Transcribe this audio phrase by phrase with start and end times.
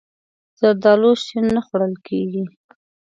[0.59, 2.43] زردالو شین نه خوړل کېږي.